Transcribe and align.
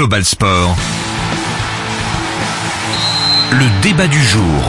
Global 0.00 0.24
Sport. 0.24 0.76
Le 3.52 3.82
débat 3.82 4.06
du 4.06 4.24
jour. 4.24 4.62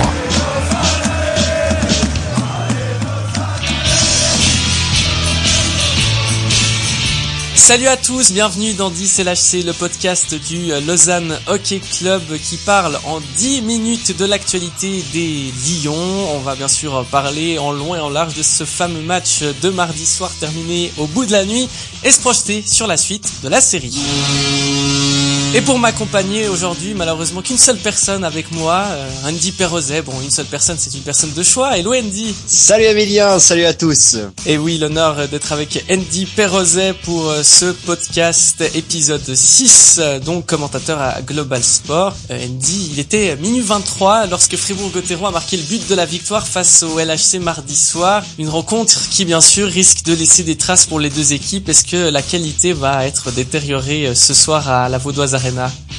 Salut 7.56 7.88
à 7.88 7.96
tous, 7.96 8.34
bienvenue 8.34 8.74
dans 8.74 8.90
10 8.90 9.20
LHC, 9.20 9.64
le 9.64 9.72
podcast 9.72 10.36
du 10.36 10.74
Lausanne 10.86 11.40
Hockey 11.48 11.80
Club 11.80 12.22
qui 12.44 12.58
parle 12.58 13.00
en 13.06 13.22
10 13.38 13.62
minutes 13.62 14.18
de 14.18 14.26
l'actualité 14.26 15.02
des 15.14 15.54
Lions. 15.82 16.36
On 16.36 16.40
va 16.40 16.56
bien 16.56 16.68
sûr 16.68 17.06
parler 17.10 17.58
en 17.58 17.72
long 17.72 17.96
et 17.96 18.02
en 18.02 18.10
large 18.10 18.34
de 18.34 18.44
ce 18.44 18.66
fameux 18.66 19.00
match 19.00 19.44
de 19.62 19.70
mardi 19.70 20.06
soir 20.06 20.30
terminé 20.42 20.92
au 20.98 21.08
bout 21.08 21.26
de 21.26 21.32
la 21.32 21.46
nuit 21.46 21.70
et 22.04 22.12
se 22.12 22.20
projeter 22.20 22.66
sur 22.68 22.88
la 22.88 22.98
suite 22.98 23.32
de 23.44 23.48
la 23.48 23.62
série. 23.62 23.96
Et 25.54 25.60
pour 25.60 25.78
m'accompagner 25.78 26.48
aujourd'hui, 26.48 26.94
malheureusement 26.94 27.42
qu'une 27.42 27.58
seule 27.58 27.76
personne 27.76 28.24
avec 28.24 28.54
moi, 28.54 28.86
euh, 28.88 29.10
Andy 29.28 29.52
Perrozet. 29.52 30.02
Bon, 30.02 30.14
une 30.24 30.32
seule 30.32 30.46
personne, 30.46 30.78
c'est 30.80 30.94
une 30.94 31.02
personne 31.02 31.34
de 31.34 31.44
choix. 31.44 31.78
Hello 31.78 31.94
Andy 31.94 32.34
Salut 32.48 32.86
Emilien, 32.86 33.38
salut 33.38 33.66
à 33.66 33.74
tous 33.74 34.16
Et 34.46 34.58
oui, 34.58 34.78
l'honneur 34.78 35.28
d'être 35.28 35.52
avec 35.52 35.84
Andy 35.92 36.26
Perrozet 36.26 36.94
pour 36.94 37.30
euh, 37.30 37.44
ce 37.44 37.66
podcast 37.66 38.64
épisode 38.74 39.36
6, 39.36 40.00
euh, 40.00 40.20
donc 40.20 40.46
commentateur 40.46 41.02
à 41.02 41.22
Global 41.22 41.62
Sport. 41.62 42.16
Andy, 42.30 42.92
il 42.94 43.00
était 43.00 43.36
minuit 43.36 43.60
23 43.60 44.28
lorsque 44.28 44.56
Fribourg-Gotteron 44.56 45.28
a 45.28 45.32
marqué 45.32 45.58
le 45.58 45.64
but 45.64 45.86
de 45.90 45.96
la 45.96 46.06
victoire 46.06 46.48
face 46.48 46.82
au 46.84 46.98
LHC 46.98 47.42
mardi 47.42 47.76
soir. 47.76 48.24
Une 48.40 48.48
rencontre 48.48 49.10
qui, 49.10 49.26
bien 49.26 49.42
sûr, 49.42 49.68
risque 49.68 50.04
de 50.06 50.14
laisser 50.14 50.44
des 50.44 50.56
traces 50.56 50.86
pour 50.86 51.02
les 51.02 51.10
deux 51.10 51.34
équipes. 51.34 51.68
Est-ce 51.68 51.84
que 51.84 52.10
la 52.10 52.22
qualité 52.22 52.72
va 52.72 53.06
être 53.06 53.32
détériorée 53.32 54.14
ce 54.16 54.34
soir 54.34 54.70
à 54.70 54.88
la 54.88 54.98
Vaudoise 54.98 55.41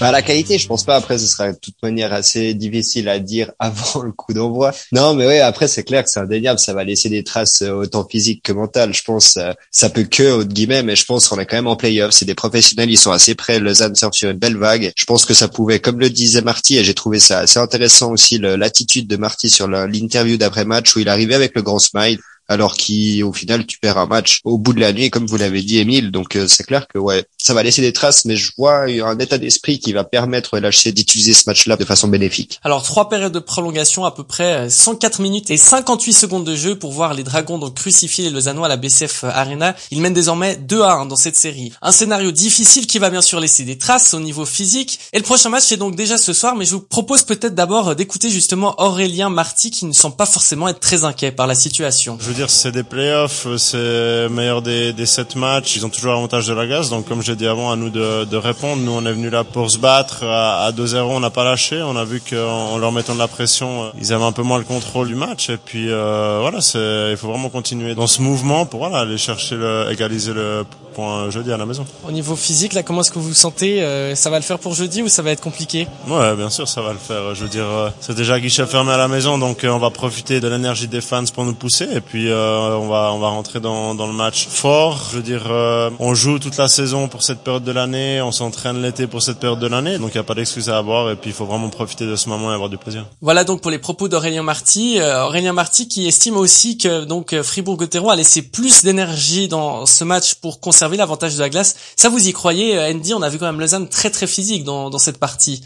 bah, 0.00 0.12
la 0.12 0.22
qualité, 0.22 0.58
je 0.58 0.66
pense 0.66 0.84
pas. 0.84 0.96
Après, 0.96 1.18
ce 1.18 1.26
sera 1.26 1.52
de 1.52 1.58
toute 1.58 1.80
manière 1.82 2.12
assez 2.12 2.54
difficile 2.54 3.08
à 3.08 3.18
dire 3.18 3.52
avant 3.58 4.02
le 4.02 4.12
coup 4.12 4.32
d'envoi. 4.32 4.72
Non, 4.92 5.14
mais 5.14 5.26
ouais, 5.26 5.40
après, 5.40 5.68
c'est 5.68 5.84
clair 5.84 6.04
que 6.04 6.10
c'est 6.10 6.20
indéniable. 6.20 6.58
Ça 6.58 6.74
va 6.74 6.84
laisser 6.84 7.08
des 7.08 7.24
traces 7.24 7.62
euh, 7.62 7.72
autant 7.72 8.06
physiques 8.08 8.42
que 8.42 8.52
mentales. 8.52 8.94
Je 8.94 9.02
pense, 9.02 9.36
euh, 9.36 9.52
ça 9.70 9.90
peut 9.90 10.04
que, 10.04 10.32
haut 10.32 10.44
guillemets, 10.44 10.82
mais 10.82 10.96
je 10.96 11.04
pense 11.04 11.28
qu'on 11.28 11.38
est 11.38 11.46
quand 11.46 11.56
même 11.56 11.66
en 11.66 11.76
play-off. 11.76 12.12
C'est 12.12 12.24
des 12.24 12.34
professionnels, 12.34 12.90
ils 12.90 12.98
sont 12.98 13.12
assez 13.12 13.34
près. 13.34 13.58
Lausanne 13.58 13.94
sort 13.94 14.14
sur 14.14 14.30
une 14.30 14.38
belle 14.38 14.56
vague. 14.56 14.92
Je 14.96 15.04
pense 15.04 15.24
que 15.24 15.34
ça 15.34 15.48
pouvait, 15.48 15.80
comme 15.80 15.98
le 15.98 16.10
disait 16.10 16.42
Marty, 16.42 16.78
et 16.78 16.84
j'ai 16.84 16.94
trouvé 16.94 17.18
ça 17.20 17.40
assez 17.40 17.58
intéressant 17.58 18.12
aussi, 18.12 18.38
l'attitude 18.38 19.06
de 19.06 19.16
Marty 19.16 19.50
sur 19.50 19.68
l'interview 19.68 20.36
d'après-match 20.36 20.94
où 20.96 21.00
il 21.00 21.08
arrivait 21.08 21.34
avec 21.34 21.54
le 21.54 21.62
grand 21.62 21.78
smile 21.78 22.20
alors 22.52 22.76
qu'au 22.76 23.32
final 23.32 23.66
tu 23.66 23.78
perds 23.78 23.98
un 23.98 24.06
match 24.06 24.40
au 24.44 24.58
bout 24.58 24.72
de 24.72 24.80
la 24.80 24.92
nuit 24.92 25.10
comme 25.10 25.26
vous 25.26 25.36
l'avez 25.36 25.62
dit 25.62 25.78
Émile 25.78 26.10
donc 26.10 26.36
euh, 26.36 26.46
c'est 26.48 26.64
clair 26.64 26.86
que 26.86 26.98
ouais 26.98 27.24
ça 27.38 27.54
va 27.54 27.62
laisser 27.62 27.82
des 27.82 27.92
traces 27.92 28.24
mais 28.24 28.36
je 28.36 28.52
vois 28.56 28.84
un 28.84 29.18
état 29.18 29.38
d'esprit 29.38 29.78
qui 29.78 29.92
va 29.92 30.04
permettre 30.04 30.54
au 30.54 30.60
LHC 30.60 30.92
d'utiliser 30.94 31.34
ce 31.34 31.44
match-là 31.46 31.76
de 31.76 31.84
façon 31.84 32.08
bénéfique. 32.08 32.60
Alors 32.62 32.82
trois 32.82 33.08
périodes 33.08 33.32
de 33.32 33.38
prolongation 33.38 34.04
à 34.04 34.10
peu 34.10 34.24
près 34.24 34.68
104 34.68 35.20
euh, 35.20 35.22
minutes 35.22 35.50
et 35.50 35.56
58 35.56 36.12
secondes 36.12 36.44
de 36.44 36.54
jeu 36.54 36.78
pour 36.78 36.92
voir 36.92 37.14
les 37.14 37.24
Dragons 37.24 37.58
donc 37.58 37.74
crucifier 37.74 38.24
les 38.24 38.30
Lausannois 38.30 38.66
à 38.66 38.68
la 38.68 38.76
BCF 38.76 39.24
Arena. 39.24 39.74
Ils 39.90 40.00
mènent 40.00 40.12
désormais 40.12 40.56
2 40.56 40.82
à 40.82 40.94
1 40.94 41.06
dans 41.06 41.16
cette 41.16 41.36
série. 41.36 41.72
Un 41.80 41.92
scénario 41.92 42.30
difficile 42.30 42.86
qui 42.86 42.98
va 42.98 43.10
bien 43.10 43.22
sûr 43.22 43.40
laisser 43.40 43.64
des 43.64 43.78
traces 43.78 44.14
au 44.14 44.20
niveau 44.20 44.44
physique 44.44 45.00
et 45.12 45.18
le 45.18 45.24
prochain 45.24 45.48
match 45.48 45.70
est 45.72 45.76
donc 45.76 45.96
déjà 45.96 46.18
ce 46.18 46.32
soir 46.32 46.54
mais 46.54 46.64
je 46.64 46.72
vous 46.72 46.80
propose 46.80 47.22
peut-être 47.22 47.54
d'abord 47.54 47.96
d'écouter 47.96 48.30
justement 48.30 48.74
Aurélien 48.78 49.30
Marty 49.30 49.70
qui 49.70 49.86
ne 49.86 49.92
semble 49.92 50.16
pas 50.16 50.26
forcément 50.26 50.68
être 50.68 50.80
très 50.80 51.04
inquiet 51.04 51.32
par 51.32 51.46
la 51.46 51.54
situation 51.54 52.18
veux 52.32 52.36
dire, 52.36 52.41
c'est 52.50 52.72
des 52.72 52.82
playoffs, 52.82 53.46
c'est 53.56 54.28
meilleur 54.28 54.62
des, 54.62 54.92
des 54.92 55.06
sept 55.06 55.36
matchs. 55.36 55.76
Ils 55.76 55.86
ont 55.86 55.88
toujours 55.88 56.12
l'avantage 56.12 56.46
de 56.46 56.54
la 56.54 56.66
glace. 56.66 56.90
Donc, 56.90 57.06
comme 57.06 57.22
j'ai 57.22 57.36
dit 57.36 57.46
avant, 57.46 57.70
à 57.70 57.76
nous 57.76 57.90
de, 57.90 58.24
de, 58.24 58.36
répondre. 58.36 58.82
Nous, 58.82 58.92
on 58.92 59.04
est 59.04 59.12
venu 59.12 59.30
là 59.30 59.44
pour 59.44 59.70
se 59.70 59.78
battre. 59.78 60.24
À, 60.24 60.64
à 60.64 60.72
2-0, 60.72 61.00
on 61.02 61.20
n'a 61.20 61.30
pas 61.30 61.44
lâché. 61.44 61.82
On 61.82 61.96
a 61.96 62.04
vu 62.04 62.20
qu'en 62.20 62.78
leur 62.78 62.92
mettant 62.92 63.14
de 63.14 63.18
la 63.18 63.28
pression, 63.28 63.92
ils 63.98 64.12
avaient 64.12 64.24
un 64.24 64.32
peu 64.32 64.42
moins 64.42 64.58
le 64.58 64.64
contrôle 64.64 65.08
du 65.08 65.14
match. 65.14 65.50
Et 65.50 65.56
puis, 65.56 65.90
euh, 65.90 66.38
voilà, 66.40 66.60
c'est, 66.60 67.10
il 67.10 67.16
faut 67.16 67.28
vraiment 67.28 67.48
continuer 67.48 67.94
dans 67.94 68.06
ce 68.06 68.22
mouvement 68.22 68.66
pour 68.66 68.80
voilà, 68.80 68.98
aller 68.98 69.18
chercher 69.18 69.56
le, 69.56 69.86
égaliser 69.90 70.32
le 70.32 70.64
point 70.92 71.30
jeudi 71.30 71.52
à 71.52 71.56
la 71.56 71.66
maison. 71.66 71.84
Au 72.06 72.12
niveau 72.12 72.36
physique, 72.36 72.72
là, 72.72 72.82
comment 72.82 73.00
est-ce 73.00 73.10
que 73.10 73.18
vous 73.18 73.28
vous 73.28 73.34
sentez 73.34 73.82
euh, 73.82 74.14
Ça 74.14 74.30
va 74.30 74.38
le 74.38 74.44
faire 74.44 74.58
pour 74.58 74.74
jeudi 74.74 75.02
ou 75.02 75.08
ça 75.08 75.22
va 75.22 75.30
être 75.30 75.40
compliqué 75.40 75.86
Ouais, 76.08 76.36
bien 76.36 76.50
sûr, 76.50 76.68
ça 76.68 76.82
va 76.82 76.92
le 76.92 76.98
faire. 76.98 77.34
Je 77.34 77.42
veux 77.42 77.48
dire, 77.48 77.66
euh, 77.66 77.88
c'est 78.00 78.14
déjà 78.14 78.38
guichet 78.38 78.66
fermé 78.66 78.92
à 78.92 78.96
la 78.96 79.08
maison, 79.08 79.38
donc 79.38 79.64
euh, 79.64 79.68
on 79.68 79.78
va 79.78 79.90
profiter 79.90 80.40
de 80.40 80.48
l'énergie 80.48 80.88
des 80.88 81.00
fans 81.00 81.24
pour 81.34 81.44
nous 81.44 81.54
pousser. 81.54 81.88
Et 81.92 82.00
puis 82.00 82.28
on 82.30 82.88
va 82.88 83.10
on 83.12 83.18
va 83.18 83.28
rentrer 83.28 83.60
dans, 83.60 83.94
dans 83.94 84.06
le 84.06 84.12
match 84.12 84.46
fort. 84.48 85.08
Je 85.10 85.16
veux 85.16 85.22
dire, 85.22 85.50
on 85.98 86.14
joue 86.14 86.38
toute 86.38 86.56
la 86.56 86.68
saison 86.68 87.08
pour 87.08 87.22
cette 87.22 87.40
période 87.40 87.64
de 87.64 87.72
l'année, 87.72 88.20
on 88.20 88.32
s'entraîne 88.32 88.82
l'été 88.82 89.06
pour 89.06 89.22
cette 89.22 89.38
période 89.38 89.58
de 89.58 89.66
l'année, 89.66 89.98
donc 89.98 90.10
il 90.14 90.16
n'y 90.16 90.20
a 90.20 90.24
pas 90.24 90.34
d'excuse 90.34 90.68
à 90.68 90.78
avoir. 90.78 91.10
Et 91.10 91.16
puis 91.16 91.30
il 91.30 91.32
faut 91.32 91.46
vraiment 91.46 91.68
profiter 91.68 92.06
de 92.06 92.16
ce 92.16 92.28
moment 92.28 92.50
et 92.50 92.54
avoir 92.54 92.68
du 92.68 92.78
plaisir. 92.78 93.06
Voilà 93.20 93.44
donc 93.44 93.60
pour 93.60 93.70
les 93.70 93.78
propos 93.78 94.08
d'Aurélien 94.08 94.42
Marty. 94.42 95.00
Aurélien 95.00 95.52
Marty 95.52 95.88
qui 95.88 96.06
estime 96.06 96.36
aussi 96.36 96.76
que 96.78 97.04
donc 97.04 97.34
Fribourg-Gotteron 97.40 98.10
a 98.10 98.16
laissé 98.16 98.42
plus 98.42 98.82
d'énergie 98.84 99.48
dans 99.48 99.86
ce 99.86 100.04
match 100.04 100.34
pour 100.34 100.60
conserver 100.60 100.81
l'avantage 100.88 101.34
de 101.34 101.40
la 101.40 101.50
glace. 101.50 101.76
Ça 101.96 102.08
vous 102.08 102.28
y 102.28 102.32
croyez, 102.32 102.78
Andy? 102.78 103.14
On 103.14 103.22
a 103.22 103.28
vu 103.28 103.38
quand 103.38 103.46
même 103.46 103.60
Lausanne 103.60 103.88
très 103.88 104.10
très 104.10 104.26
physique 104.26 104.64
dans, 104.64 104.98
cette 104.98 105.18
partie. 105.18 105.62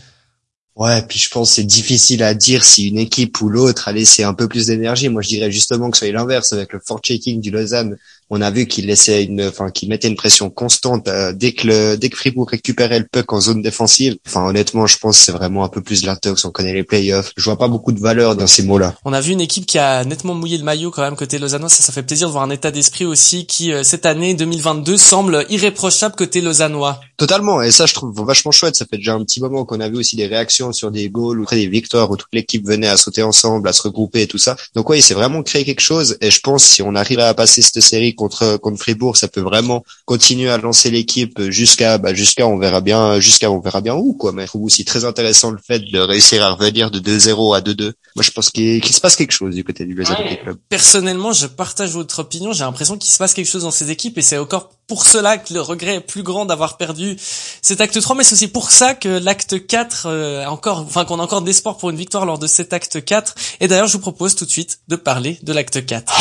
Ouais, 0.77 1.03
puis 1.09 1.19
je 1.19 1.31
pense 1.31 1.53
c'est 1.53 1.65
difficile 1.65 2.22
à 2.22 2.34
dire 2.34 2.65
si 2.65 2.88
une 2.88 2.99
équipe 2.99 3.41
ou 3.41 3.49
l'autre 3.49 3.88
a 3.88 3.93
laissé 3.93 4.25
un 4.25 4.34
peu 4.34 4.47
plus 4.47 4.66
d'énergie. 4.66 5.09
Moi, 5.09 5.22
je 5.22 5.28
dirais 5.28 5.50
justement 5.50 5.91
que 5.91 5.97
c'est 5.97 6.12
l'inverse 6.12 6.53
avec 6.53 6.72
le 6.72 6.81
fort 6.84 7.00
checking 7.00 7.41
du 7.41 7.50
Lausanne 7.50 7.97
on 8.31 8.41
a 8.41 8.50
vu 8.50 8.66
qu'il 8.66 8.87
laissait 8.87 9.25
une, 9.25 9.44
enfin, 9.44 9.70
qu'il 9.70 9.88
mettait 9.88 10.09
une 10.09 10.16
pression 10.16 10.50
constante 10.50 11.06
euh, 11.09 11.32
dès 11.32 11.53
que 11.53 11.66
le, 11.66 11.97
dès 11.97 12.09
que 12.09 12.16
Fribourg 12.16 12.48
récupérait 12.48 12.98
le 12.98 13.06
puck 13.10 13.32
en 13.32 13.41
zone 13.41 13.62
défensive. 13.62 14.16
Enfin, 14.26 14.47
honnêtement, 14.47 14.87
je 14.87 14.98
pense 14.98 15.19
que 15.19 15.25
c'est 15.25 15.32
vraiment 15.32 15.64
un 15.64 15.69
peu 15.69 15.81
plus 15.81 16.04
l'intox. 16.04 16.44
On 16.44 16.50
connaît 16.50 16.72
les 16.72 16.82
playoffs. 16.82 17.32
Je 17.37 17.44
vois 17.44 17.59
pas 17.59 17.69
beaucoup 17.69 17.92
de 17.92 18.00
valeur 18.00 18.34
dans 18.34 18.47
ces 18.47 18.64
mots-là. 18.64 18.94
On 19.04 19.12
a 19.12 19.20
vu 19.20 19.32
une 19.32 19.41
équipe 19.41 19.66
qui 19.66 19.78
a 19.78 20.04
nettement 20.04 20.34
mouillé 20.34 20.59
le 20.59 20.64
maillot 20.64 20.91
quand 20.91 21.03
même 21.03 21.16
côté 21.16 21.38
Lausannois. 21.38 21.69
Ça, 21.69 21.82
ça 21.82 21.92
fait 21.92 22.03
plaisir 22.03 22.26
de 22.28 22.32
voir 22.32 22.44
un 22.44 22.50
état 22.50 22.70
d'esprit 22.70 23.04
aussi 23.04 23.47
qui, 23.47 23.72
euh, 23.72 23.84
cette 23.84 24.06
année 24.06 24.34
2022, 24.34 24.97
semble 24.97 25.47
irréprochable 25.48 26.16
côté 26.16 26.41
Lausannois. 26.41 27.00
Totalement. 27.16 27.62
Et 27.62 27.70
ça, 27.70 27.87
je 27.87 27.94
trouve 27.94 28.12
vachement 28.25 28.50
chouette. 28.50 28.75
Ça 28.75 28.87
fait 28.91 28.97
déjà 28.97 29.14
un 29.14 29.25
petit 29.25 29.41
moment 29.41 29.64
qu'on 29.64 29.81
a 29.81 29.88
vu 29.88 29.98
aussi 29.98 30.16
des 30.16 30.26
réactions 30.26 30.72
sur 30.72 30.91
des 30.91 31.08
goals 31.10 31.41
ou 31.41 31.43
après 31.44 31.56
des 31.56 31.69
victoires 31.69 32.10
où 32.10 32.16
toute 32.16 32.32
l'équipe 32.32 32.66
venait 32.66 32.88
à 32.88 32.97
sauter 32.97 33.22
ensemble, 33.22 33.69
à 33.69 33.72
se 33.72 33.82
regrouper 33.82 34.22
et 34.22 34.26
tout 34.26 34.38
ça. 34.38 34.56
Donc 34.75 34.91
oui, 34.91 35.00
c'est 35.00 35.14
vraiment 35.14 35.43
créé 35.44 35.64
quelque 35.64 35.81
chose. 35.81 36.19
Et 36.20 36.32
je 36.32 36.41
pense 36.41 36.64
si 36.64 36.82
on 36.82 36.97
arrive 36.97 37.20
à 37.20 37.32
passer 37.32 37.62
cette 37.62 37.81
série 37.81 38.16
contre 38.16 38.56
contre 38.56 38.78
Fribourg, 38.78 39.16
ça 39.16 39.28
peut 39.28 39.41
vraiment 39.41 39.84
continuer 40.04 40.50
à 40.50 40.59
lancer 40.59 40.91
l'équipe 40.91 41.41
jusqu'à 41.50 41.99
bah, 41.99 42.15
jusqu'à 42.15 42.47
on 42.47 42.59
verra 42.59 42.81
bien 42.81 43.21
jusqu'à 43.21 43.50
on 43.50 43.60
verra 43.60 43.81
bien 43.81 43.94
où 43.94 44.15
quoi. 44.15 44.32
Mais 44.32 44.43
je 44.43 44.49
trouve 44.49 44.65
aussi 44.65 44.84
très 44.84 45.04
intéressant 45.04 45.50
le 45.50 45.59
fait 45.65 45.78
de 45.78 45.99
réussir 45.99 46.44
à 46.44 46.50
revenir 46.50 46.91
de 46.91 46.99
2-0 46.99 47.56
à 47.56 47.60
2-2. 47.60 47.93
Moi, 48.16 48.22
je 48.22 48.31
pense 48.31 48.50
qu'il 48.50 48.84
se 48.84 49.00
passe 49.00 49.16
quelque 49.16 49.32
chose 49.32 49.55
du 49.55 49.62
côté 49.62 49.84
du 49.84 49.94
Lausanne 49.94 50.16
Club. 50.43 50.56
Personnellement, 50.69 51.32
je 51.32 51.47
partage 51.47 51.91
votre 51.91 52.21
opinion. 52.21 52.53
J'ai 52.53 52.65
l'impression 52.65 52.97
qu'il 52.97 53.10
se 53.10 53.19
passe 53.19 53.34
quelque 53.34 53.49
chose 53.49 53.62
dans 53.62 53.71
ces 53.71 53.91
équipes 53.91 54.16
et 54.19 54.22
c'est 54.22 54.38
encore 54.38 54.71
pour 54.87 55.05
cela 55.05 55.37
que 55.37 55.53
le 55.53 55.60
regret 55.60 55.97
est 55.97 56.00
plus 56.00 56.22
grand 56.22 56.47
d'avoir 56.47 56.76
perdu 56.76 57.16
cet 57.60 57.81
acte 57.81 58.00
3, 58.00 58.16
mais 58.16 58.25
c'est 58.25 58.34
aussi 58.34 58.49
pour 58.49 58.71
ça 58.71 58.94
que 58.94 59.09
l'acte 59.09 59.66
4 59.66 60.06
euh, 60.06 60.47
encore, 60.47 60.78
enfin 60.78 61.05
qu'on 61.05 61.19
a 61.19 61.22
encore 61.22 61.43
d'espoir 61.43 61.76
pour 61.76 61.91
une 61.91 61.97
victoire 61.97 62.25
lors 62.25 62.38
de 62.38 62.47
cet 62.47 62.72
acte 62.72 63.05
4. 63.05 63.34
Et 63.60 63.69
d'ailleurs, 63.69 63.88
je 63.88 63.94
vous 63.94 64.00
propose 64.00 64.34
tout 64.34 64.44
de 64.44 64.50
suite 64.50 64.78
de 64.88 64.97
parler 64.97 65.38
de 65.43 65.53
l'acte 65.53 65.84
4. 65.84 66.15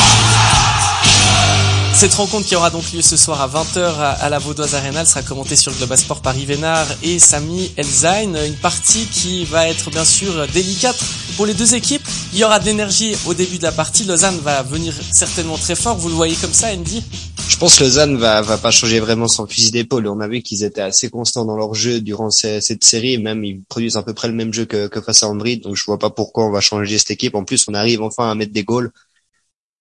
Cette 1.96 2.12
rencontre 2.12 2.46
qui 2.46 2.54
aura 2.54 2.68
donc 2.68 2.92
lieu 2.92 3.00
ce 3.00 3.16
soir 3.16 3.40
à 3.40 3.48
20h 3.48 3.80
à, 4.20 4.28
la 4.28 4.38
Vaudoise 4.38 4.74
Arena 4.74 5.06
sera 5.06 5.22
commentée 5.22 5.56
sur 5.56 5.72
Global 5.72 5.96
Sport 5.96 6.20
par 6.20 6.36
Yves 6.36 6.62
et 7.02 7.18
Samy 7.18 7.72
Elzain. 7.78 8.34
Une 8.44 8.56
partie 8.56 9.06
qui 9.06 9.46
va 9.46 9.66
être 9.66 9.88
bien 9.90 10.04
sûr 10.04 10.46
délicate 10.48 11.02
pour 11.38 11.46
les 11.46 11.54
deux 11.54 11.74
équipes. 11.74 12.06
Il 12.34 12.38
y 12.38 12.44
aura 12.44 12.60
de 12.60 12.66
l'énergie 12.66 13.16
au 13.24 13.32
début 13.32 13.56
de 13.56 13.62
la 13.62 13.72
partie. 13.72 14.04
Lausanne 14.04 14.38
va 14.40 14.62
venir 14.62 14.92
certainement 15.10 15.56
très 15.56 15.74
fort. 15.74 15.96
Vous 15.96 16.10
le 16.10 16.14
voyez 16.14 16.36
comme 16.36 16.52
ça, 16.52 16.66
Andy? 16.70 17.02
Je 17.48 17.56
pense 17.56 17.76
que 17.76 17.84
Lausanne 17.84 18.18
va 18.18 18.42
va 18.42 18.58
pas 18.58 18.70
changer 18.70 19.00
vraiment 19.00 19.26
son 19.26 19.46
fusil 19.46 19.70
d'épaule. 19.70 20.06
On 20.06 20.20
a 20.20 20.28
vu 20.28 20.42
qu'ils 20.42 20.64
étaient 20.64 20.82
assez 20.82 21.08
constants 21.08 21.46
dans 21.46 21.56
leur 21.56 21.72
jeu 21.72 22.02
durant 22.02 22.30
cette 22.30 22.84
série. 22.84 23.16
Même 23.16 23.42
ils 23.42 23.62
produisent 23.62 23.96
à 23.96 24.02
peu 24.02 24.12
près 24.12 24.28
le 24.28 24.34
même 24.34 24.52
jeu 24.52 24.66
que, 24.66 24.86
que 24.88 25.00
face 25.00 25.22
à 25.22 25.28
Andrid. 25.28 25.62
Donc 25.62 25.76
je 25.76 25.84
vois 25.86 25.98
pas 25.98 26.10
pourquoi 26.10 26.44
on 26.44 26.50
va 26.50 26.60
changer 26.60 26.98
cette 26.98 27.12
équipe. 27.12 27.34
En 27.34 27.44
plus, 27.44 27.64
on 27.68 27.72
arrive 27.72 28.02
enfin 28.02 28.30
à 28.30 28.34
mettre 28.34 28.52
des 28.52 28.64
goals. 28.64 28.92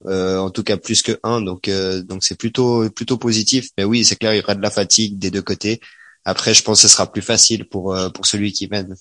Euh, 0.07 0.37
en 0.37 0.51
tout 0.51 0.63
cas 0.63 0.77
plus 0.77 1.01
que 1.01 1.19
un, 1.23 1.41
donc 1.41 1.67
euh, 1.67 2.03
donc 2.03 2.23
c'est 2.23 2.37
plutôt 2.37 2.89
plutôt 2.91 3.17
positif. 3.17 3.69
Mais 3.77 3.83
oui, 3.83 4.05
c'est 4.05 4.15
clair, 4.17 4.33
il 4.33 4.37
y 4.37 4.41
aura 4.41 4.55
de 4.55 4.61
la 4.61 4.69
fatigue 4.71 5.17
des 5.17 5.31
deux 5.31 5.41
côtés. 5.41 5.81
Après, 6.25 6.53
je 6.53 6.63
pense 6.63 6.81
que 6.81 6.87
ce 6.87 6.93
sera 6.93 7.11
plus 7.11 7.21
facile 7.21 7.65
pour 7.65 7.93
euh, 7.95 8.09
pour 8.09 8.25
celui 8.25 8.51
qui 8.51 8.67
mène. 8.67 8.95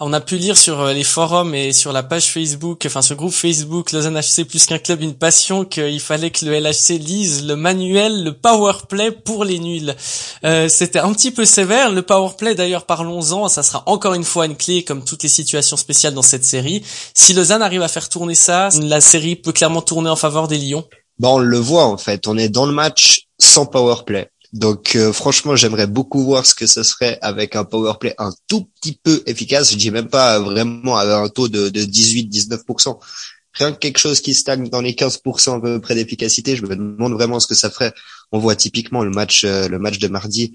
On 0.00 0.12
a 0.12 0.20
pu 0.20 0.36
lire 0.36 0.56
sur 0.56 0.80
euh, 0.80 0.92
les 0.92 1.04
forums 1.04 1.54
et 1.54 1.72
sur 1.72 1.92
la 1.92 2.02
page 2.02 2.26
Facebook, 2.32 2.82
enfin 2.86 3.00
le 3.08 3.16
groupe 3.16 3.32
Facebook 3.32 3.92
Lausanne 3.92 4.18
HC 4.18 4.44
plus 4.44 4.66
qu'un 4.66 4.78
club, 4.78 5.02
une 5.02 5.14
passion 5.14 5.64
qu'il 5.64 6.00
fallait 6.00 6.30
que 6.30 6.44
le 6.44 6.58
LHC 6.58 6.98
lise 6.98 7.46
le 7.46 7.56
manuel, 7.56 8.24
le 8.24 8.32
power 8.32 8.72
play 8.88 9.10
pour 9.10 9.44
les 9.44 9.58
nuls. 9.58 9.94
Euh, 10.44 10.68
C'était 10.68 10.98
un 10.98 11.12
petit 11.12 11.30
peu 11.30 11.44
sévère. 11.44 11.90
Le 11.90 12.02
power 12.02 12.30
play, 12.36 12.54
d'ailleurs, 12.54 12.86
parlons-en, 12.86 13.48
ça 13.48 13.62
sera 13.62 13.82
encore 13.86 14.14
une 14.14 14.24
fois 14.24 14.46
une 14.46 14.56
clé 14.56 14.82
comme 14.82 15.04
toutes 15.04 15.22
les 15.22 15.28
situations 15.28 15.76
spéciales 15.76 16.14
dans 16.14 16.22
cette 16.22 16.44
série. 16.44 16.82
Si 17.14 17.32
Lausanne 17.32 17.62
arrive 17.62 17.82
à 17.82 17.88
faire 17.88 18.08
tourner 18.08 18.34
ça, 18.34 18.70
la 18.80 19.00
série 19.00 19.36
peut 19.36 19.52
clairement 19.52 19.82
tourner 19.82 20.10
en 20.10 20.16
faveur 20.16 20.48
des 20.48 20.58
Lions. 20.58 20.84
Bon, 21.18 21.34
on 21.34 21.38
le 21.38 21.58
voit 21.58 21.84
en 21.84 21.98
fait. 21.98 22.26
On 22.26 22.36
est 22.38 22.48
dans 22.48 22.66
le 22.66 22.72
match 22.72 23.26
sans 23.38 23.66
power 23.66 23.96
play 24.06 24.28
Donc 24.52 24.96
euh, 24.96 25.12
franchement, 25.12 25.56
j'aimerais 25.56 25.86
beaucoup 25.86 26.22
voir 26.22 26.44
ce 26.44 26.54
que 26.54 26.66
ce 26.66 26.82
serait 26.82 27.18
avec 27.22 27.56
un 27.56 27.64
power 27.64 27.94
play 27.98 28.14
un 28.18 28.32
tout 28.48 28.68
petit 28.80 28.98
peu 29.02 29.22
efficace. 29.26 29.72
Je 29.72 29.76
dis 29.76 29.90
même 29.90 30.08
pas 30.08 30.38
vraiment 30.40 30.96
avec 30.96 31.14
un 31.14 31.28
taux 31.28 31.48
de, 31.48 31.70
de 31.70 31.80
18-19%. 31.80 32.98
Rien 33.54 33.72
que 33.72 33.78
quelque 33.78 33.98
chose 33.98 34.20
qui 34.20 34.34
stagne 34.34 34.68
dans 34.68 34.80
les 34.80 34.92
15% 34.92 35.56
à 35.56 35.60
peu 35.60 35.80
près 35.80 35.94
d'efficacité, 35.94 36.56
je 36.56 36.62
me 36.62 36.74
demande 36.74 37.12
vraiment 37.12 37.40
ce 37.40 37.46
que 37.46 37.54
ça 37.54 37.70
ferait. 37.70 37.92
On 38.30 38.38
voit 38.38 38.56
typiquement 38.56 39.04
le 39.04 39.10
match, 39.10 39.44
euh, 39.44 39.68
le 39.68 39.78
match 39.78 39.98
de 39.98 40.08
mardi 40.08 40.54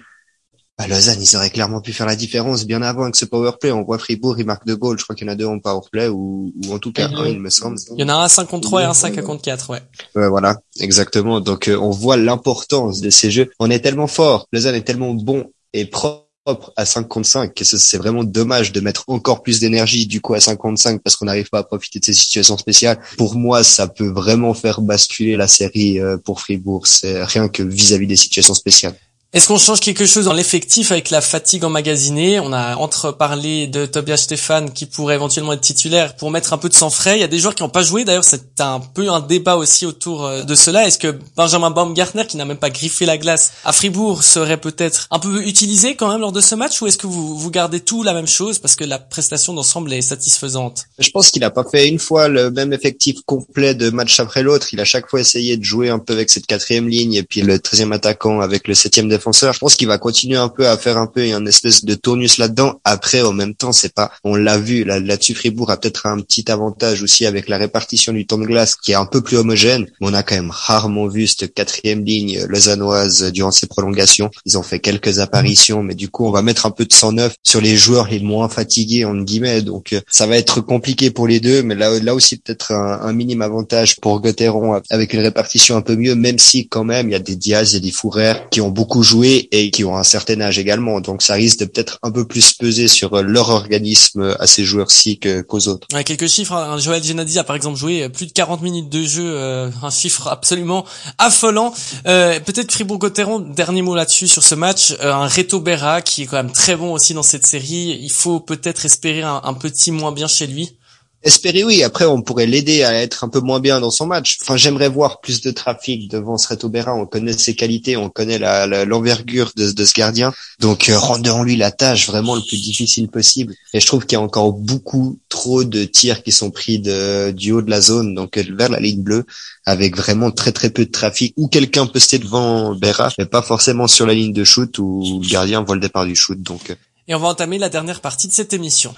à 0.80 0.84
bah, 0.88 0.94
Lausanne, 0.94 1.18
ils 1.20 1.36
auraient 1.36 1.50
clairement 1.50 1.82
pu 1.82 1.92
faire 1.92 2.06
la 2.06 2.16
différence 2.16 2.66
bien 2.66 2.84
avant 2.84 3.04
avec 3.04 3.16
ce 3.16 3.26
powerplay. 3.26 3.72
On 3.72 3.84
voit 3.84 3.98
Fribourg, 3.98 4.40
ils 4.40 4.46
marquent 4.46 4.66
deux 4.68 4.76
goals. 4.76 5.00
Je 5.00 5.04
crois 5.04 5.16
qu'il 5.16 5.26
y 5.26 5.30
en 5.30 5.34
a 5.34 5.36
deux 5.36 5.46
en 5.46 5.58
powerplay 5.60 6.08
ou, 6.08 6.54
ou 6.66 6.74
en 6.74 6.78
tout 6.78 6.92
cas 6.92 7.08
un, 7.08 7.26
il 7.26 7.40
me 7.40 7.50
semble. 7.50 7.78
Il 7.96 8.02
y 8.02 8.04
en 8.04 8.10
a 8.10 8.14
un 8.14 8.28
53 8.28 8.84
et 8.84 8.86
un 8.86 8.94
5 8.94 9.18
à 9.18 9.22
contre 9.24 9.42
4, 9.42 9.72
ouais. 9.72 9.82
Ouais, 10.16 10.30
voilà, 10.30 10.58
exactement. 10.80 11.42
Donc 11.42 11.68
euh, 11.68 11.80
on 11.80 11.90
voit 11.90 12.16
l'importance 12.16 13.02
de 13.02 13.10
ces 13.10 13.32
jeux. 13.32 13.50
On 13.60 13.72
est 13.72 13.80
tellement 13.80 14.06
fort, 14.06 14.48
Lausanne 14.54 14.76
est 14.76 14.84
tellement 14.84 15.16
bon 15.16 15.52
et 15.74 15.86
propre 15.86 16.28
à 16.76 16.86
5 16.86 17.08
contre 17.08 17.28
5 17.28 17.54
que 17.56 17.66
c'est 17.66 17.98
vraiment 17.98 18.24
dommage 18.24 18.72
de 18.72 18.80
mettre 18.80 19.04
encore 19.08 19.42
plus 19.42 19.60
d'énergie 19.60 20.06
du 20.06 20.22
coup 20.22 20.36
à 20.36 20.40
5 20.40 20.58
contre 20.58 20.80
5 20.80 21.02
parce 21.02 21.16
qu'on 21.16 21.26
n'arrive 21.26 21.50
pas 21.50 21.60
à 21.60 21.64
profiter 21.64 22.00
de 22.00 22.06
ces 22.06 22.14
situations 22.14 22.58
spéciales. 22.58 23.00
Pour 23.18 23.36
moi, 23.36 23.64
ça 23.64 23.88
peut 23.88 24.08
vraiment 24.08 24.54
faire 24.54 24.82
basculer 24.82 25.38
la 25.38 25.48
série 25.48 26.00
euh, 26.00 26.18
pour 26.18 26.40
Fribourg. 26.40 26.86
C'est 26.86 27.24
rien 27.24 27.50
que 27.50 27.64
vis 27.64 27.94
à 27.94 27.98
-vis 27.98 28.08
des 28.08 28.16
situations 28.16 28.54
spéciales. 28.54 28.96
Est-ce 29.34 29.50
qu'on 29.50 29.58
change 29.58 29.82
quelque 29.82 30.06
chose 30.06 30.24
dans 30.24 30.34
l'effectif 30.34 30.94
avec 30.94 31.10
la 31.10 31.20
fatigue 31.20 31.66
emmagasinée? 31.66 32.40
On 32.40 32.54
a 32.54 32.78
entre 32.78 33.12
parlé 33.12 33.68
de 33.68 33.86
Tobias 33.86 34.16
Stéphane 34.16 34.72
qui 34.72 34.86
pourrait 34.86 35.16
éventuellement 35.16 35.52
être 35.52 35.60
titulaire 35.60 36.16
pour 36.16 36.32
mettre 36.32 36.54
un 36.54 36.58
peu 36.58 36.70
de 36.70 36.74
sang 36.74 36.90
frais. 36.90 37.18
Il 37.18 37.20
y 37.20 37.26
a 37.26 37.28
des 37.28 37.38
joueurs 37.38 37.54
qui 37.54 37.62
n'ont 37.62 37.68
pas 37.68 37.84
joué. 37.84 38.06
D'ailleurs, 38.06 38.24
c'est 38.24 38.62
un 38.62 38.80
peu 38.80 39.10
un 39.10 39.20
débat 39.20 39.58
aussi 39.58 39.86
autour 39.86 40.26
euh, 40.26 40.44
de 40.44 40.56
cela. 40.56 40.88
Est-ce 40.88 40.98
que 40.98 41.14
Benjamin 41.36 41.72
Baumgartner, 41.72 42.26
qui 42.26 42.38
n'a 42.38 42.46
même 42.46 42.58
pas 42.58 42.70
griffé 42.70 43.06
la 43.06 43.18
glace 43.18 43.52
à 43.66 43.74
Fribourg, 43.74 44.24
serait 44.24 44.62
peut-être 44.62 45.08
un 45.12 45.20
peu 45.20 45.46
utilisé 45.46 45.98
quand 45.98 46.10
même 46.10 46.22
lors 46.22 46.32
de 46.32 46.40
ce 46.40 46.56
match? 46.56 46.82
Ou 46.82 46.88
est-ce 46.88 46.98
que 46.98 47.08
vous, 47.08 47.38
vous 47.38 47.52
gardez 47.52 47.82
tout 47.82 48.04
la 48.04 48.14
même 48.14 48.28
chose 48.28 48.60
parce 48.60 48.78
que 48.78 48.86
la 48.86 48.98
prestation 48.98 49.54
d'ensemble 49.54 49.92
est 49.92 50.02
satisfaisante? 50.02 50.86
Je 51.00 51.10
pense 51.10 51.32
qu'il 51.32 51.42
n'a 51.42 51.52
pas 51.52 51.66
fait 51.70 51.90
une 51.90 52.00
fois 52.00 52.30
le 52.30 52.50
même 52.50 52.72
effectif 52.72 53.18
complet 53.26 53.76
de 53.76 53.90
match 53.90 54.22
après 54.22 54.42
l'autre. 54.42 54.70
Il 54.72 54.80
a 54.80 54.86
chaque 54.86 55.10
fois 55.10 55.20
essayé 55.20 55.58
de 55.58 55.66
jouer 55.66 55.90
un 55.90 56.00
peu 56.00 56.14
avec 56.14 56.30
cette 56.30 56.48
quatrième 56.48 56.88
ligne 56.88 57.16
et 57.16 57.24
puis 57.24 57.42
le 57.42 57.60
treizième 57.60 57.92
attaquant 57.92 58.40
avec 58.40 58.70
le 58.70 58.74
septième 58.74 59.17
défenseur 59.18 59.54
je 59.54 59.60
pense 59.60 59.76
qu'il 59.76 59.88
va 59.88 59.98
continuer 59.98 60.38
un 60.38 60.50
peu 60.50 60.68
à 60.68 60.78
faire 60.78 60.98
un 60.98 61.08
peu 61.08 61.26
une 61.26 61.48
espèce 61.48 61.84
de 61.84 61.96
tournus 61.96 62.38
là-dedans. 62.38 62.80
Après, 62.84 63.22
en 63.22 63.34
même 63.34 63.56
temps, 63.56 63.72
c'est 63.72 63.94
pas, 63.94 64.12
on 64.24 64.36
l'a 64.36 64.58
vu, 64.58 64.84
là, 64.84 65.00
là-dessus, 65.00 65.36
Fribourg 65.36 65.72
a 65.72 65.78
peut-être 65.78 66.06
un 66.06 66.20
petit 66.22 66.50
avantage 66.52 67.02
aussi 67.02 67.26
avec 67.26 67.50
la 67.50 67.58
répartition 67.58 68.14
du 68.14 68.26
temps 68.26 68.38
de 68.38 68.46
glace 68.46 68.76
qui 68.76 68.92
est 68.92 68.96
un 68.96 69.06
peu 69.06 69.22
plus 69.22 69.38
homogène. 69.38 69.88
Mais 70.00 70.08
on 70.08 70.14
a 70.14 70.24
quand 70.24 70.36
même 70.36 70.52
rarement 70.52 71.08
vu 71.08 71.28
cette 71.28 71.54
quatrième 71.54 72.04
ligne 72.04 72.46
lausannoise 72.48 73.32
durant 73.32 73.52
ces 73.52 73.68
prolongations. 73.68 74.30
Ils 74.46 74.58
ont 74.58 74.64
fait 74.64 74.80
quelques 74.80 75.20
apparitions, 75.20 75.84
mais 75.84 75.96
du 75.96 76.10
coup, 76.10 76.26
on 76.26 76.32
va 76.32 76.42
mettre 76.42 76.66
un 76.66 76.72
peu 76.72 76.86
de 76.86 76.94
sang 76.94 77.12
neuf 77.12 77.36
sur 77.44 77.62
les 77.62 77.76
joueurs 77.76 78.08
les 78.08 78.20
moins 78.20 78.50
fatigués, 78.50 79.06
entre 79.06 79.24
guillemets. 79.24 79.62
Donc, 79.62 79.94
euh, 79.94 80.02
ça 80.10 80.28
va 80.28 80.38
être 80.38 80.62
compliqué 80.62 81.12
pour 81.12 81.28
les 81.28 81.40
deux, 81.40 81.64
mais 81.64 81.76
là, 81.76 82.00
là 82.00 82.14
aussi, 82.14 82.38
peut-être 82.38 82.72
un, 82.72 83.02
un 83.02 83.14
minime 83.14 83.42
avantage 83.42 84.00
pour 84.00 84.22
Gauthieron 84.22 84.82
avec 84.90 85.14
une 85.14 85.22
répartition 85.22 85.76
un 85.76 85.82
peu 85.82 85.96
mieux, 85.96 86.16
même 86.16 86.40
si 86.40 86.68
quand 86.68 86.84
même, 86.84 87.10
il 87.10 87.14
y 87.14 87.16
a 87.16 87.20
des 87.20 87.36
Diaz 87.36 87.76
et 87.76 87.80
des 87.80 87.92
Fourrères 87.92 88.50
qui 88.50 88.62
ont 88.62 88.70
beaucoup 88.70 89.04
joué 89.08 89.48
et 89.52 89.72
qui 89.72 89.84
ont 89.84 89.98
un 89.98 90.04
certain 90.04 90.40
âge 90.42 90.60
également. 90.60 91.00
Donc 91.02 91.22
ça 91.22 91.34
risque 91.34 91.60
de 91.60 91.66
peut-être 91.66 91.98
un 92.04 92.12
peu 92.12 92.28
plus 92.28 92.54
peser 92.54 92.88
sur 92.88 93.22
leur 93.24 93.50
organisme 93.50 94.36
à 94.40 94.48
ces 94.48 94.64
joueurs-ci 94.64 95.20
qu'aux 95.20 95.68
autres. 95.68 95.88
Quelques 96.04 96.28
chiffres. 96.28 96.54
Hein. 96.54 96.78
Joël 96.78 97.04
Genadi 97.04 97.40
a 97.40 97.44
par 97.44 97.56
exemple 97.56 97.78
joué 97.78 98.10
plus 98.10 98.28
de 98.28 98.32
40 98.32 98.62
minutes 98.62 98.90
de 98.90 99.04
jeu, 99.04 99.24
euh, 99.26 99.70
un 99.82 99.90
chiffre 99.90 100.28
absolument 100.28 100.86
affolant. 101.18 101.74
Euh, 102.08 102.40
peut-être 102.40 102.72
Fribourg-Gotteron, 102.72 103.40
dernier 103.40 103.82
mot 103.82 103.96
là-dessus 103.96 104.28
sur 104.28 104.44
ce 104.44 104.56
match, 104.56 104.92
euh, 105.02 105.14
un 105.14 105.28
Reto 105.28 105.60
Berra 105.60 106.02
qui 106.02 106.24
est 106.24 106.26
quand 106.26 106.38
même 106.38 106.52
très 106.52 106.76
bon 106.76 106.94
aussi 106.94 107.14
dans 107.14 107.24
cette 107.24 107.46
série. 107.46 108.00
Il 108.02 108.12
faut 108.12 108.40
peut-être 108.40 108.86
espérer 108.86 109.22
un 109.22 109.54
petit 109.54 109.92
moins 109.92 110.12
bien 110.12 110.28
chez 110.28 110.48
lui. 110.48 110.78
Espérer 111.24 111.64
oui. 111.64 111.84
Après, 111.84 112.06
on 112.06 112.22
pourrait 112.22 112.46
l'aider 112.46 112.84
à 112.84 112.94
être 112.94 113.24
un 113.24 113.30
peu 113.30 113.40
moins 113.40 113.60
bien 113.60 113.80
dans 113.82 113.92
son 113.92 114.06
match. 114.06 114.38
Enfin, 114.42 114.56
j'aimerais 114.56 114.88
voir 114.88 115.20
plus 115.20 115.42
de 115.42 115.52
trafic 115.52 116.10
devant 116.10 116.38
Sreto 116.38 116.70
Berra. 116.70 116.94
On 116.94 117.06
connaît 117.06 117.34
ses 117.34 117.56
qualités, 117.56 117.98
on 117.98 118.10
connaît 118.10 118.40
l'envergure 118.86 119.52
de, 119.56 119.86
ce 119.86 119.94
gardien. 119.94 120.34
Donc, 120.60 120.90
euh, 120.90 120.98
rendons-lui 120.98 121.56
la 121.56 121.72
tâche 121.72 122.08
vraiment 122.08 122.36
le 122.36 122.42
plus 122.42 122.62
difficile 122.62 123.10
possible. 123.10 123.54
Et 123.74 123.80
je 123.80 123.86
trouve 123.86 124.06
qu'il 124.06 124.18
y 124.18 124.22
a 124.22 124.24
encore 124.24 124.54
beaucoup 124.54 125.20
trop 125.28 125.64
de 125.64 125.84
tirs 125.86 126.24
qui 126.24 126.32
sont 126.32 126.52
pris 126.52 126.80
de, 126.80 127.32
du 127.32 127.52
haut 127.52 127.62
de 127.62 127.70
la 127.70 127.82
zone, 127.82 128.14
donc 128.16 128.38
vers 128.38 128.70
la 128.70 128.80
ligne 128.80 129.02
bleue, 129.02 129.26
avec 129.66 129.98
vraiment 129.98 130.32
très 130.32 130.52
très 130.52 130.70
peu 130.70 130.86
de 130.86 130.92
trafic. 130.92 131.34
Où 131.36 131.48
quelqu'un 131.48 131.90
se 131.94 132.16
devant 132.16 132.76
Berra, 132.76 133.12
mais 133.18 133.26
pas 133.26 133.42
forcément 133.42 133.88
sur 133.88 134.06
la 134.06 134.14
ligne 134.14 134.34
de 134.34 134.44
shoot 134.44 134.78
où 134.80 135.20
le 135.22 135.28
gardien 135.28 135.64
voit 135.64 135.76
le 135.76 135.82
départ 135.82 136.06
du 136.06 136.16
shoot. 136.16 136.42
Donc. 136.42 136.70
Euh. 136.70 136.76
Et 137.08 137.16
on 137.16 137.20
va 137.20 137.30
entamer 137.30 137.58
la 137.58 137.70
dernière 137.70 138.02
partie 138.02 138.28
de 138.28 138.34
cette 138.34 138.54
émission. 138.54 138.94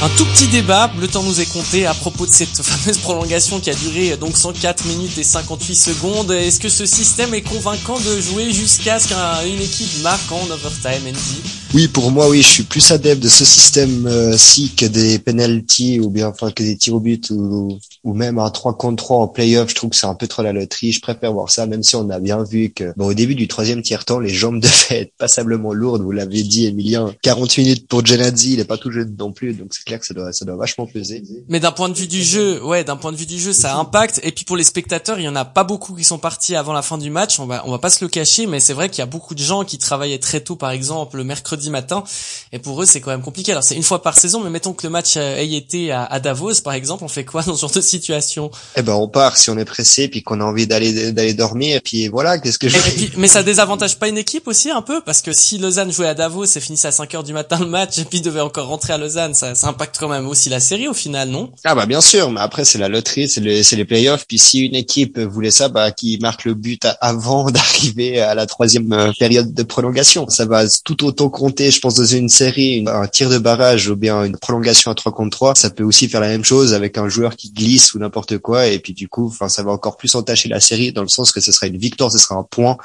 Un 0.00 0.08
tout 0.10 0.26
petit 0.26 0.46
débat, 0.46 0.88
le 1.00 1.08
temps 1.08 1.24
nous 1.24 1.40
est 1.40 1.52
compté 1.52 1.84
à 1.84 1.92
propos 1.92 2.24
de 2.24 2.30
cette 2.30 2.62
fameuse 2.62 2.98
prolongation 2.98 3.58
qui 3.58 3.68
a 3.70 3.74
duré 3.74 4.16
donc 4.16 4.36
104 4.36 4.86
minutes 4.86 5.18
et 5.18 5.24
58 5.24 5.74
secondes. 5.74 6.30
Est-ce 6.30 6.60
que 6.60 6.68
ce 6.68 6.86
système 6.86 7.34
est 7.34 7.42
convaincant 7.42 7.98
de 7.98 8.20
jouer 8.20 8.52
jusqu'à 8.52 9.00
ce 9.00 9.08
qu'une 9.08 9.60
équipe 9.60 10.02
marque 10.04 10.30
en 10.30 10.48
overtime, 10.50 11.08
Andy? 11.08 11.42
Oui, 11.74 11.88
pour 11.88 12.12
moi, 12.12 12.28
oui, 12.28 12.42
je 12.42 12.46
suis 12.46 12.62
plus 12.62 12.92
adepte 12.92 13.20
de 13.20 13.28
ce 13.28 13.44
système-ci 13.44 14.70
que 14.76 14.86
des 14.86 15.18
penalties 15.18 15.98
ou 15.98 16.10
bien 16.10 16.28
enfin 16.28 16.52
que 16.52 16.62
des 16.62 16.76
tirs 16.76 16.94
au 16.94 17.00
but 17.00 17.30
ou, 17.30 17.76
ou 18.04 18.14
même 18.14 18.38
un 18.38 18.50
3 18.50 18.76
contre 18.76 19.04
3 19.04 19.18
en 19.18 19.28
playoff. 19.28 19.70
Je 19.70 19.74
trouve 19.74 19.90
que 19.90 19.96
c'est 19.96 20.06
un 20.06 20.14
peu 20.14 20.26
trop 20.26 20.42
la 20.42 20.52
loterie. 20.52 20.92
Je 20.92 21.00
préfère 21.00 21.32
voir 21.32 21.50
ça, 21.50 21.66
même 21.66 21.82
si 21.82 21.96
on 21.96 22.08
a 22.10 22.18
bien 22.18 22.42
vu 22.42 22.70
que 22.70 22.92
bon 22.96 23.06
au 23.06 23.14
début 23.14 23.34
du 23.34 23.48
troisième 23.48 23.82
tiers 23.82 24.04
temps, 24.04 24.18
les 24.18 24.28
jambes 24.28 24.60
devaient 24.60 25.02
être 25.02 25.12
passablement 25.18 25.72
lourdes. 25.72 26.02
Vous 26.02 26.12
l'avez 26.12 26.42
dit, 26.42 26.66
Emilien. 26.66 27.14
40 27.22 27.56
minutes 27.58 27.88
pour 27.88 28.04
Genadzi, 28.04 28.54
il 28.54 28.60
est 28.60 28.64
pas 28.64 28.78
tout 28.78 28.90
jeune 28.90 29.14
non 29.18 29.32
plus, 29.32 29.54
donc 29.54 29.68
c'est 29.74 29.84
clair 29.84 30.00
que 30.00 30.06
ça 30.06 30.14
doit 30.14 30.32
ça 30.32 30.44
doit 30.44 30.56
vachement 30.56 30.86
peser. 30.86 31.22
Mais 31.48 31.60
d'un 31.60 31.72
point 31.72 31.88
de 31.88 31.94
vue 31.94 32.06
du 32.06 32.22
jeu, 32.22 32.62
ouais, 32.64 32.84
d'un 32.84 32.96
point 32.96 33.12
de 33.12 33.16
vue 33.16 33.26
du 33.26 33.38
jeu, 33.38 33.52
ça 33.52 33.76
impacte. 33.76 34.20
Et 34.22 34.32
puis 34.32 34.44
pour 34.44 34.56
les 34.56 34.64
spectateurs, 34.64 35.18
il 35.18 35.24
y 35.24 35.28
en 35.28 35.36
a 35.36 35.44
pas 35.44 35.64
beaucoup 35.64 35.94
qui 35.94 36.04
sont 36.04 36.18
partis 36.18 36.56
avant 36.56 36.72
la 36.72 36.82
fin 36.82 36.98
du 36.98 37.10
match. 37.10 37.38
On 37.40 37.46
va 37.46 37.62
on 37.66 37.70
va 37.70 37.78
pas 37.78 37.90
se 37.90 38.04
le 38.04 38.08
cacher, 38.08 38.46
mais 38.46 38.60
c'est 38.60 38.74
vrai 38.74 38.88
qu'il 38.88 38.98
y 38.98 39.02
a 39.02 39.06
beaucoup 39.06 39.34
de 39.34 39.42
gens 39.42 39.64
qui 39.64 39.78
travaillaient 39.78 40.18
très 40.18 40.40
tôt, 40.40 40.56
par 40.56 40.70
exemple 40.70 41.16
le 41.16 41.24
mercredi 41.24 41.70
matin. 41.70 42.04
Et 42.52 42.58
pour 42.58 42.82
eux, 42.82 42.86
c'est 42.86 43.00
quand 43.00 43.10
même 43.10 43.22
compliqué. 43.22 43.52
Alors 43.52 43.64
c'est 43.64 43.76
une 43.76 43.82
fois 43.82 44.02
par 44.02 44.18
saison, 44.18 44.42
mais 44.42 44.50
mettons 44.50 44.72
que 44.72 44.86
le 44.86 44.90
match 44.90 45.16
ait 45.16 45.48
été 45.52 45.92
à, 45.92 46.20
Davos, 46.20 46.60
par 46.64 46.72
exemple, 46.72 47.04
on 47.04 47.08
fait 47.08 47.24
quoi 47.24 47.42
dans 47.46 47.54
ce 47.54 47.60
genre 47.60 47.70
de 47.70 47.80
situation. 47.88 48.50
Eh 48.76 48.82
ben, 48.82 48.94
on 48.94 49.08
part 49.08 49.36
si 49.36 49.50
on 49.50 49.58
est 49.58 49.64
pressé, 49.64 50.08
puis 50.08 50.22
qu'on 50.22 50.40
a 50.40 50.44
envie 50.44 50.66
d'aller 50.66 51.12
d'aller 51.12 51.34
dormir, 51.34 51.76
et 51.76 51.80
puis 51.80 52.08
voilà, 52.08 52.38
qu'est-ce 52.38 52.58
que 52.58 52.68
je. 52.68 52.76
Et 52.76 53.10
mais 53.16 53.28
ça 53.28 53.42
désavantage 53.42 53.98
pas 53.98 54.08
une 54.08 54.18
équipe 54.18 54.46
aussi 54.46 54.70
un 54.70 54.82
peu, 54.82 55.00
parce 55.00 55.22
que 55.22 55.32
si 55.32 55.58
Lausanne 55.58 55.92
jouait 55.92 56.08
à 56.08 56.14
Davos 56.14 56.44
et 56.44 56.60
finissait 56.60 56.88
à 56.88 56.92
5 56.92 57.14
heures 57.14 57.24
du 57.24 57.32
matin 57.32 57.58
le 57.60 57.66
match, 57.66 57.98
et 57.98 58.04
puis 58.04 58.20
devait 58.20 58.40
encore 58.40 58.68
rentrer 58.68 58.92
à 58.92 58.98
Lausanne, 58.98 59.34
ça, 59.34 59.54
ça 59.54 59.68
impacte 59.68 59.96
quand 59.98 60.08
même 60.08 60.26
aussi 60.26 60.48
la 60.48 60.60
série 60.60 60.88
au 60.88 60.94
final, 60.94 61.28
non? 61.28 61.50
Ah 61.64 61.74
bah 61.74 61.86
bien 61.86 62.00
sûr, 62.00 62.30
mais 62.30 62.40
après 62.40 62.64
c'est 62.64 62.78
la 62.78 62.88
loterie, 62.88 63.28
c'est 63.28 63.40
les, 63.40 63.62
les 63.62 63.84
playoffs, 63.84 64.26
puis 64.26 64.38
si 64.38 64.60
une 64.60 64.74
équipe 64.74 65.18
voulait 65.18 65.50
ça, 65.50 65.68
bah 65.68 65.90
qui 65.90 66.18
marque 66.20 66.44
le 66.44 66.54
but 66.54 66.86
avant 67.00 67.50
d'arriver 67.50 68.20
à 68.20 68.34
la 68.34 68.46
troisième 68.46 68.92
euh, 68.92 69.12
période 69.18 69.54
de 69.54 69.62
prolongation, 69.62 70.28
ça 70.28 70.44
va 70.44 70.64
tout 70.84 71.04
autant 71.04 71.28
compter, 71.28 71.70
je 71.70 71.80
pense 71.80 71.94
dans 71.94 72.04
une 72.04 72.28
série, 72.28 72.84
un 72.86 73.06
tir 73.06 73.30
de 73.30 73.38
barrage 73.38 73.88
ou 73.88 73.96
bien 73.96 74.24
une 74.24 74.36
prolongation 74.36 74.90
à 74.90 74.94
3 74.94 75.12
contre 75.12 75.36
3, 75.36 75.54
ça 75.54 75.70
peut 75.70 75.84
aussi 75.84 76.08
faire 76.08 76.20
la 76.20 76.28
même 76.28 76.44
chose 76.44 76.74
avec 76.74 76.98
un 76.98 77.08
joueur 77.08 77.36
qui 77.36 77.50
glisse 77.50 77.77
ou 77.94 77.98
n'importe 77.98 78.38
quoi. 78.38 78.66
Et 78.66 78.78
puis 78.78 78.92
du 78.92 79.08
coup, 79.08 79.26
enfin, 79.28 79.48
ça 79.48 79.62
va 79.62 79.72
encore 79.72 79.96
plus 79.96 80.14
entacher 80.14 80.48
la 80.48 80.60
série 80.60 80.92
dans 80.92 81.02
le 81.02 81.08
sens 81.08 81.32
que 81.32 81.40
ce 81.40 81.52
sera 81.52 81.66
une 81.66 81.78
victoire, 81.78 82.10
ce 82.10 82.18
sera 82.18 82.36
un 82.36 82.44
point 82.44 82.76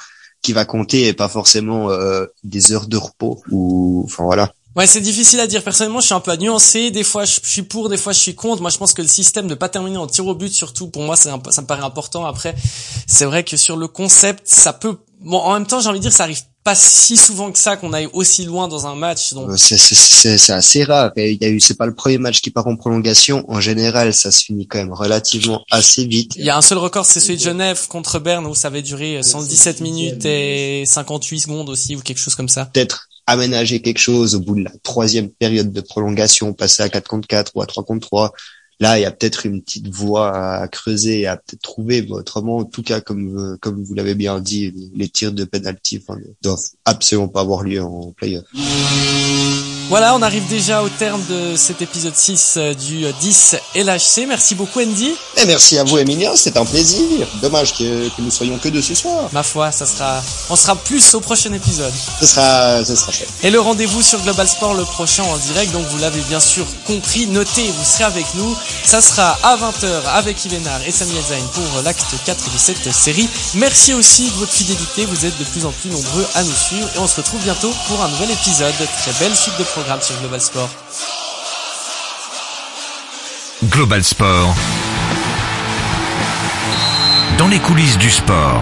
qui 0.42 0.54
va 0.54 0.66
compter 0.66 1.08
et 1.08 1.14
pas 1.14 1.30
forcément 1.30 1.90
euh, 1.90 2.26
des 2.44 2.72
heures 2.72 2.88
de 2.88 2.98
repos 2.98 3.42
ou 3.50 4.04
enfin 4.06 4.24
voilà. 4.24 4.54
Ouais, 4.76 4.88
c'est 4.88 5.02
difficile 5.02 5.40
à 5.40 5.46
dire. 5.46 5.64
Personnellement, 5.64 6.00
je 6.00 6.08
suis 6.08 6.16
un 6.16 6.20
peu 6.20 6.36
nuancé. 6.36 6.90
Des 6.90 7.04
fois, 7.04 7.26
je 7.26 7.40
suis 7.44 7.62
pour, 7.62 7.90
des 7.90 7.98
fois, 7.98 8.12
je 8.12 8.20
suis 8.20 8.34
contre. 8.34 8.62
Moi, 8.62 8.72
je 8.72 8.80
pense 8.80 8.94
que 8.94 9.04
le 9.04 9.08
système 9.08 9.48
de 9.48 9.54
pas 9.54 9.70
terminer 9.70 9.98
en 9.98 10.08
tir 10.08 10.26
au 10.26 10.34
but, 10.34 10.52
surtout, 10.52 10.88
pour 10.88 11.04
moi, 11.04 11.16
ça 11.16 11.38
me 11.38 11.66
paraît 11.66 11.84
important. 11.84 12.26
Après, 12.26 12.56
c'est 13.06 13.26
vrai 13.26 13.44
que 13.44 13.56
sur 13.56 13.78
le 13.78 13.88
concept, 13.88 14.42
ça 14.46 14.74
peut... 14.74 14.98
Bon, 15.22 15.38
en 15.38 15.54
même 15.54 15.68
temps, 15.68 15.80
j'ai 15.80 15.90
envie 15.90 16.00
de 16.00 16.04
dire, 16.04 16.12
ça 16.12 16.24
arrive 16.24 16.42
pas 16.64 16.76
si 16.76 17.18
souvent 17.18 17.52
que 17.52 17.60
ça 17.60 17.78
qu'on 17.78 17.94
aille 17.94 18.08
aussi 18.14 18.46
loin 18.46 18.68
dans 18.68 18.88
un 18.88 18.96
match. 18.96 19.34
Donc 19.34 19.50
euh, 19.50 19.58
c'est 19.58 20.54
assez 20.54 20.84
rare. 20.84 21.12
Il 21.18 21.42
y 21.42 21.46
a 21.46 21.50
eu 21.50 21.60
c'est 21.60 21.78
pas 21.78 21.86
le 21.86 21.94
premier 21.94 22.18
match 22.18 22.42
qui 22.42 22.52
part 22.52 22.68
en 22.68 22.76
prolongation. 22.76 23.44
En 23.50 23.60
général, 23.60 24.14
ça 24.14 24.32
se 24.32 24.46
finit 24.46 24.68
quand 24.68 24.78
même 24.78 24.94
relativement 24.94 25.64
assez 25.72 26.06
vite. 26.06 26.34
Il 26.36 26.46
y 26.46 26.50
a 26.50 26.58
un 26.58 26.62
seul 26.62 26.78
record, 26.78 27.06
c'est 27.06 27.20
celui 27.20 27.38
de 27.38 27.42
Genève 27.42 27.88
contre 27.88 28.20
Berne 28.20 28.46
où 28.46 28.56
ça 28.56 28.70
avait 28.70 28.82
duré 28.82 29.22
117 29.22 29.82
minutes 29.82 30.26
et 30.26 30.84
58 30.86 31.40
secondes 31.42 31.70
aussi 31.70 31.96
ou 31.96 32.02
quelque 32.02 32.20
chose 32.20 32.36
comme 32.36 32.50
ça. 32.50 32.66
Peut-être 32.74 33.10
aménager 33.26 33.82
quelque 33.82 34.00
chose 34.00 34.36
au 34.36 34.40
bout 34.40 34.56
de 34.56 34.64
la 34.64 34.72
troisième 34.84 35.30
période 35.30 35.72
de 35.72 35.82
prolongation, 35.82 36.54
passer 36.54 36.84
à 36.84 36.90
4 36.90 37.08
contre 37.08 37.28
4 37.28 37.52
ou 37.56 37.62
à 37.62 37.66
3 37.66 37.84
contre 37.84 38.08
3 38.08 38.34
Là, 38.84 39.00
il 39.00 39.04
y 39.04 39.06
a 39.06 39.12
peut-être 39.12 39.46
une 39.46 39.62
petite 39.62 39.88
voie 39.88 40.36
à 40.36 40.68
creuser, 40.68 41.26
à 41.26 41.38
peut-être 41.38 41.62
trouver. 41.62 42.02
Mais 42.02 42.12
autrement, 42.12 42.58
en 42.58 42.66
tout 42.66 42.84
cas, 42.84 43.00
comme 43.00 43.58
comme 43.62 43.82
vous 43.82 43.94
l'avez 43.94 44.14
bien 44.14 44.42
dit, 44.42 44.92
les 44.94 45.08
tirs 45.08 45.32
de 45.32 45.46
penalty 45.46 46.04
doivent 46.42 46.68
absolument 46.84 47.30
pas 47.30 47.40
avoir 47.40 47.64
lieu 47.64 47.82
en 47.82 48.12
playoff. 48.12 48.44
Voilà, 49.90 50.16
on 50.16 50.22
arrive 50.22 50.48
déjà 50.48 50.82
au 50.82 50.90
terme 50.90 51.22
de 51.30 51.56
cet 51.56 51.82
épisode 51.82 52.16
6 52.16 52.56
euh, 52.58 52.74
du 52.74 53.06
10 53.20 53.56
LHC. 53.76 54.26
Merci 54.28 54.56
beaucoup 54.56 54.80
Andy. 54.80 55.14
Et 55.38 55.46
merci 55.46 55.78
à 55.78 55.84
vous 55.84 55.98
Emilien, 55.98 56.36
c'était 56.36 56.58
un 56.60 56.66
plaisir. 56.66 57.28
Dommage 57.42 57.74
que, 57.74 58.08
que 58.10 58.22
nous 58.22 58.32
soyons 58.32 58.58
que 58.58 58.70
deux 58.70 58.82
ce 58.82 58.96
soir. 58.96 59.30
Ma 59.32 59.44
foi, 59.44 59.72
ça 59.72 59.86
sera, 59.86 60.22
on 60.50 60.56
sera 60.56 60.76
plus 60.76 61.14
au 61.16 61.20
prochain 61.20 61.52
épisode. 61.54 61.94
Ce 62.20 62.26
sera, 62.26 62.84
ce 62.84 62.96
sera 62.96 63.12
chouette. 63.12 63.30
Et 63.44 63.52
le 63.52 63.60
rendez-vous 63.60 64.02
sur 64.02 64.20
Global 64.22 64.48
Sport 64.48 64.74
le 64.74 64.84
prochain 64.84 65.24
en 65.24 65.38
direct, 65.38 65.72
donc 65.74 65.86
vous 65.88 65.98
l'avez 66.00 66.22
bien 66.22 66.40
sûr 66.40 66.66
compris, 66.86 67.28
notez, 67.28 67.66
vous 67.68 67.86
serez 67.86 68.06
avec 68.06 68.26
nous. 68.36 68.56
Ça 68.86 69.02
sera 69.02 69.38
à 69.44 69.58
20h 69.58 69.88
avec 70.14 70.44
Ivenar 70.46 70.80
et 70.88 70.92
Samuel 70.92 71.24
Zayn 71.24 71.46
pour 71.54 71.82
l'acte 71.84 72.16
4 72.26 72.54
de 72.54 72.58
cette 72.58 72.92
série. 72.94 73.28
Merci 73.56 73.94
aussi 73.94 74.30
de 74.30 74.36
votre 74.36 74.54
fidélité, 74.54 75.06
vous 75.06 75.26
êtes 75.26 75.38
de 75.38 75.44
plus 75.46 75.66
en 75.66 75.72
plus 75.72 75.90
nombreux 75.90 76.26
à 76.36 76.44
nous 76.44 76.56
suivre 76.56 76.88
et 76.96 77.00
on 77.00 77.08
se 77.08 77.18
retrouve 77.18 77.42
bientôt 77.44 77.72
pour 77.88 78.02
un 78.02 78.08
nouvel 78.10 78.32
épisode. 78.32 78.74
Très 79.02 79.14
belle 79.20 79.36
suite 79.36 79.58
de 79.60 79.64
programme 79.74 80.02
sur 80.02 80.16
Global 80.20 80.40
Sport. 80.40 80.70
Global 83.72 84.04
Sport. 84.04 84.54
Dans 87.40 87.48
les 87.48 87.58
coulisses 87.58 87.98
du 87.98 88.12
sport. 88.12 88.62